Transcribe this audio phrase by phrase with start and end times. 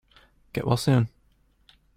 [0.53, 1.09] Get well soon!